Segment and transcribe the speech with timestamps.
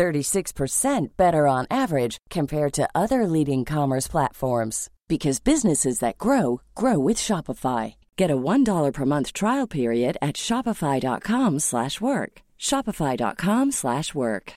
[0.00, 6.98] 36% better on average compared to other leading commerce platforms because businesses that grow grow
[6.98, 7.96] with Shopify.
[8.16, 12.32] Get a $1 per month trial period at shopify.com/work.
[12.58, 14.52] shopify.com/work.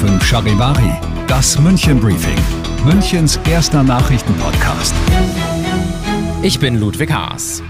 [0.00, 0.92] fünf Charivari,
[1.26, 2.40] das München Briefing,
[2.84, 5.45] Münchens erster Nachrichtenpodcast.
[6.46, 7.60] Ich bin Ludwig Haas.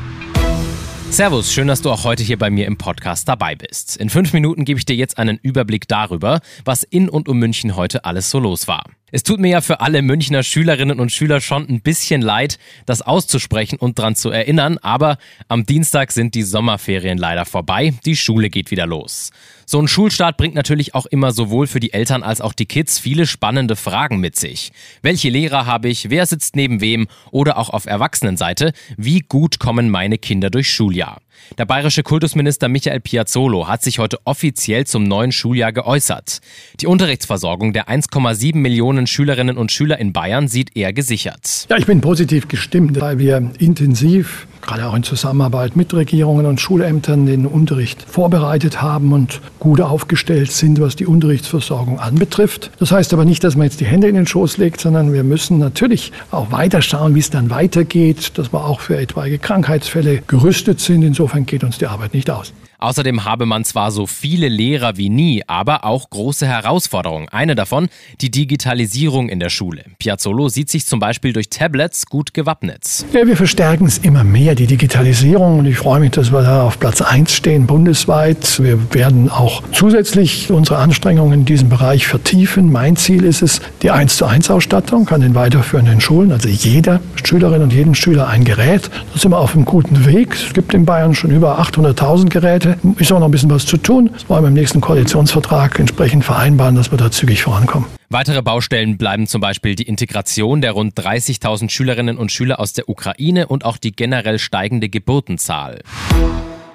[1.08, 3.96] Servus, schön, dass du auch heute hier bei mir im Podcast dabei bist.
[3.96, 7.74] In fünf Minuten gebe ich dir jetzt einen Überblick darüber, was in und um München
[7.74, 8.84] heute alles so los war.
[9.12, 13.02] Es tut mir ja für alle Münchner Schülerinnen und Schüler schon ein bisschen leid, das
[13.02, 18.50] auszusprechen und dran zu erinnern, aber am Dienstag sind die Sommerferien leider vorbei, die Schule
[18.50, 19.30] geht wieder los.
[19.64, 22.98] So ein Schulstart bringt natürlich auch immer sowohl für die Eltern als auch die Kids
[22.98, 24.72] viele spannende Fragen mit sich.
[25.02, 26.10] Welche Lehrer habe ich?
[26.10, 27.06] Wer sitzt neben wem?
[27.30, 31.20] Oder auch auf Erwachsenenseite, wie gut kommen meine Kinder durch Schuljahr?
[31.58, 36.40] Der bayerische Kultusminister Michael Piazzolo hat sich heute offiziell zum neuen Schuljahr geäußert.
[36.80, 41.66] Die Unterrichtsversorgung der 1,7 Millionen Schülerinnen und Schüler in Bayern sieht er gesichert.
[41.70, 46.60] Ja, ich bin positiv gestimmt, weil wir intensiv gerade auch in Zusammenarbeit mit Regierungen und
[46.60, 52.70] Schulämtern den Unterricht vorbereitet haben und gut aufgestellt sind, was die Unterrichtsversorgung anbetrifft.
[52.78, 55.24] Das heißt aber nicht, dass man jetzt die Hände in den Schoß legt, sondern wir
[55.24, 60.22] müssen natürlich auch weiter schauen, wie es dann weitergeht, dass wir auch für etwaige Krankheitsfälle
[60.26, 61.02] gerüstet sind.
[61.02, 62.52] Insofern geht uns die Arbeit nicht aus.
[62.78, 67.28] Außerdem habe man zwar so viele Lehrer wie nie, aber auch große Herausforderungen.
[67.28, 67.88] Eine davon,
[68.20, 69.84] die Digitalisierung in der Schule.
[69.98, 73.04] Piazzolo sieht sich zum Beispiel durch Tablets gut gewappnet.
[73.12, 75.60] Ja, wir verstärken es immer mehr, die Digitalisierung.
[75.60, 78.60] Und ich freue mich, dass wir da auf Platz 1 stehen bundesweit.
[78.62, 82.70] Wir werden auch zusätzlich unsere Anstrengungen in diesem Bereich vertiefen.
[82.70, 87.00] Mein Ziel ist es, die 1 zu 1 Ausstattung an den weiterführenden Schulen, also jeder
[87.24, 88.90] Schülerin und jedem Schüler ein Gerät.
[89.12, 90.34] Da sind wir auf einem guten Weg.
[90.34, 92.65] Es gibt in Bayern schon über 800.000 Geräte.
[92.66, 94.10] Seite ist auch noch ein bisschen was zu tun.
[94.12, 97.88] Das wollen wir im nächsten Koalitionsvertrag entsprechend vereinbaren, dass wir da zügig vorankommen.
[98.08, 102.88] Weitere Baustellen bleiben zum Beispiel die Integration der rund 30.000 Schülerinnen und Schüler aus der
[102.88, 105.80] Ukraine und auch die generell steigende Geburtenzahl.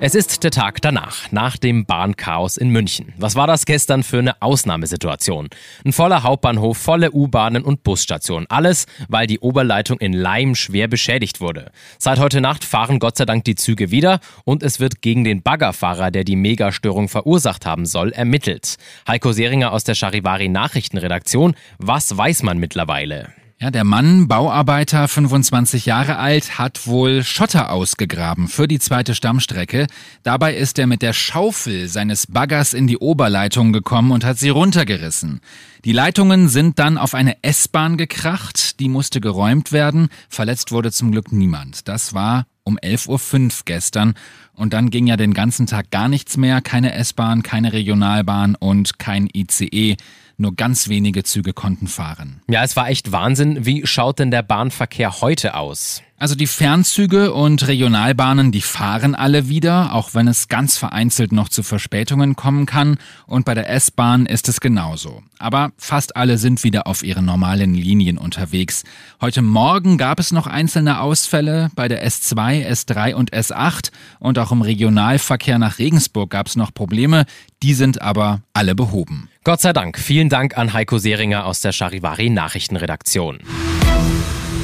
[0.04, 3.14] Es ist der Tag danach, nach dem Bahnchaos in München.
[3.18, 5.50] Was war das gestern für eine Ausnahmesituation?
[5.86, 8.50] Ein voller Hauptbahnhof, volle U-Bahnen und Busstationen.
[8.50, 11.72] Alles, weil die Oberleitung in Leim schwer beschädigt wurde.
[12.00, 15.44] Seit heute Nacht fahren Gott sei Dank die Züge wieder und es wird gegen den
[15.44, 18.78] Baggerfahrer, der die Megastörung verursacht haben soll, ermittelt.
[19.08, 21.54] Heiko Seringer aus der Charivari Nachrichtenredaktion.
[21.78, 23.28] Was weiß man mittlerweile?
[23.62, 29.86] Ja, der Mann, Bauarbeiter, 25 Jahre alt, hat wohl Schotter ausgegraben für die zweite Stammstrecke.
[30.24, 34.50] Dabei ist er mit der Schaufel seines Baggers in die Oberleitung gekommen und hat sie
[34.50, 35.42] runtergerissen.
[35.86, 40.10] Die Leitungen sind dann auf eine S-Bahn gekracht, die musste geräumt werden.
[40.28, 41.88] Verletzt wurde zum Glück niemand.
[41.88, 44.16] Das war um 11.05 Uhr gestern.
[44.54, 46.62] Und dann ging ja den ganzen Tag gar nichts mehr.
[46.62, 49.98] Keine S-Bahn, keine Regionalbahn und kein ICE.
[50.42, 52.42] Nur ganz wenige Züge konnten fahren.
[52.50, 53.64] Ja, es war echt Wahnsinn.
[53.64, 56.02] Wie schaut denn der Bahnverkehr heute aus?
[56.18, 61.48] Also die Fernzüge und Regionalbahnen, die fahren alle wieder, auch wenn es ganz vereinzelt noch
[61.48, 62.98] zu Verspätungen kommen kann.
[63.28, 65.22] Und bei der S-Bahn ist es genauso.
[65.38, 68.84] Aber fast alle sind wieder auf ihren normalen Linien unterwegs.
[69.20, 73.92] Heute Morgen gab es noch einzelne Ausfälle bei der S2, S3 und S8.
[74.20, 77.26] Und auch im Regionalverkehr nach Regensburg gab es noch Probleme.
[77.62, 79.31] Die sind aber alle behoben.
[79.44, 79.98] Gott sei Dank.
[79.98, 83.40] Vielen Dank an Heiko Seringer aus der Charivari Nachrichtenredaktion.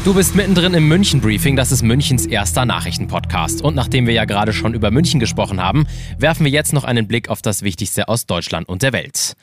[0.06, 3.64] Du bist mittendrin im München Briefing, das ist Münchens erster Nachrichtenpodcast.
[3.64, 5.88] Und nachdem wir ja gerade schon über München gesprochen haben,
[6.20, 9.36] werfen wir jetzt noch einen Blick auf das Wichtigste aus Deutschland und der Welt.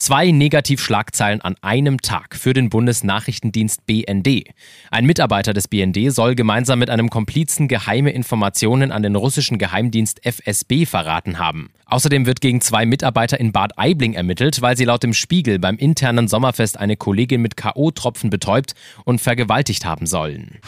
[0.00, 4.44] Zwei Negativschlagzeilen an einem Tag für den Bundesnachrichtendienst BND.
[4.90, 10.24] Ein Mitarbeiter des BND soll gemeinsam mit einem Komplizen geheime Informationen an den russischen Geheimdienst
[10.24, 11.68] FSB verraten haben.
[11.84, 15.76] Außerdem wird gegen zwei Mitarbeiter in Bad Aibling ermittelt, weil sie laut dem Spiegel beim
[15.76, 18.74] internen Sommerfest eine Kollegin mit K.O.-Tropfen betäubt
[19.04, 20.60] und vergewaltigt haben sollen.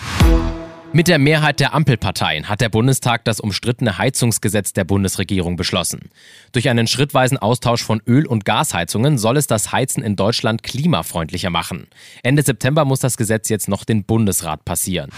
[0.94, 6.10] Mit der Mehrheit der Ampelparteien hat der Bundestag das umstrittene Heizungsgesetz der Bundesregierung beschlossen.
[6.52, 11.48] Durch einen schrittweisen Austausch von Öl- und Gasheizungen soll es das Heizen in Deutschland klimafreundlicher
[11.48, 11.86] machen.
[12.22, 15.10] Ende September muss das Gesetz jetzt noch den Bundesrat passieren.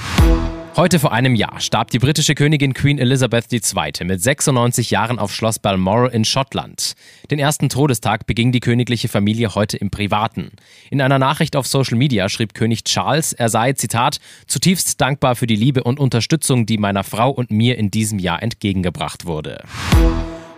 [0.77, 3.93] Heute vor einem Jahr starb die britische Königin Queen Elizabeth II.
[4.07, 6.95] mit 96 Jahren auf Schloss Balmoral in Schottland.
[7.31, 10.51] Den ersten Todestag beging die königliche Familie heute im Privaten.
[10.91, 14.19] In einer Nachricht auf Social Media schrieb König Charles, er sei, Zitat,
[14.49, 18.43] zutiefst dankbar für die Liebe und Unterstützung, die meiner Frau und mir in diesem Jahr
[18.43, 19.63] entgegengebracht wurde.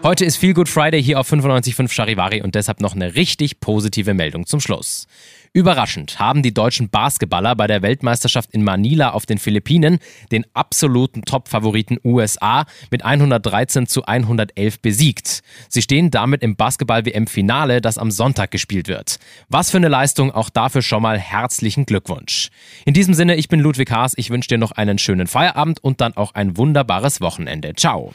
[0.02, 4.14] Heute ist Feel Good Friday hier auf 95.5 Charivari und deshalb noch eine richtig positive
[4.14, 5.08] Meldung zum Schluss.
[5.52, 9.98] Überraschend haben die deutschen Basketballer bei der Weltmeisterschaft in Manila auf den Philippinen
[10.32, 15.42] den absoluten Top-Favoriten USA mit 113 zu 111 besiegt.
[15.68, 19.18] Sie stehen damit im Basketball-WM-Finale, das am Sonntag gespielt wird.
[19.48, 22.50] Was für eine Leistung, auch dafür schon mal herzlichen Glückwunsch.
[22.84, 26.00] In diesem Sinne, ich bin Ludwig Haas, ich wünsche dir noch einen schönen Feierabend und
[26.00, 27.74] dann auch ein wunderbares Wochenende.
[27.74, 28.12] Ciao.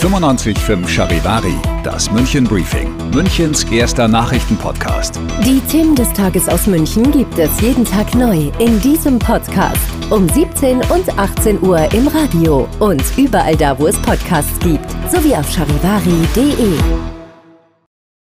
[0.00, 5.18] 95.5 Charivari, das München Briefing, Münchens erster Nachrichtenpodcast.
[5.42, 9.76] Die Themen des Tages aus München gibt es jeden Tag neu in diesem Podcast.
[10.08, 14.90] Um 17 und 18 Uhr im Radio und überall da, wo es Podcasts gibt.
[15.10, 17.15] Sowie auf charivari.de.